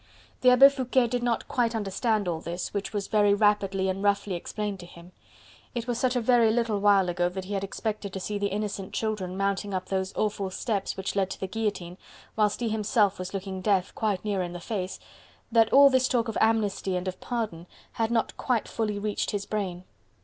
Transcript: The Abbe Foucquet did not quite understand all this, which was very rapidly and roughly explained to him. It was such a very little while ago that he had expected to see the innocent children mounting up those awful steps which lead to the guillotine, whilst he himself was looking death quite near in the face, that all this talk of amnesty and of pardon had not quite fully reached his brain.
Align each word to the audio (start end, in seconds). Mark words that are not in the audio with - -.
The 0.39 0.49
Abbe 0.49 0.67
Foucquet 0.67 1.05
did 1.07 1.21
not 1.21 1.47
quite 1.47 1.75
understand 1.75 2.27
all 2.27 2.41
this, 2.41 2.73
which 2.73 2.91
was 2.91 3.05
very 3.05 3.35
rapidly 3.35 3.87
and 3.87 4.01
roughly 4.01 4.33
explained 4.33 4.79
to 4.79 4.87
him. 4.87 5.11
It 5.75 5.85
was 5.85 5.99
such 5.99 6.15
a 6.15 6.21
very 6.21 6.49
little 6.49 6.79
while 6.79 7.07
ago 7.07 7.29
that 7.29 7.45
he 7.45 7.53
had 7.53 7.63
expected 7.63 8.11
to 8.13 8.19
see 8.19 8.39
the 8.39 8.47
innocent 8.47 8.93
children 8.95 9.37
mounting 9.37 9.75
up 9.75 9.89
those 9.89 10.11
awful 10.15 10.49
steps 10.49 10.97
which 10.97 11.15
lead 11.15 11.29
to 11.29 11.39
the 11.39 11.45
guillotine, 11.45 11.99
whilst 12.35 12.61
he 12.61 12.69
himself 12.69 13.19
was 13.19 13.31
looking 13.31 13.61
death 13.61 13.93
quite 13.93 14.25
near 14.25 14.41
in 14.41 14.53
the 14.53 14.59
face, 14.59 14.99
that 15.51 15.71
all 15.71 15.87
this 15.91 16.07
talk 16.07 16.27
of 16.27 16.37
amnesty 16.41 16.95
and 16.95 17.07
of 17.07 17.19
pardon 17.21 17.67
had 17.91 18.09
not 18.09 18.35
quite 18.37 18.67
fully 18.67 18.97
reached 18.97 19.29
his 19.29 19.45
brain. 19.45 19.83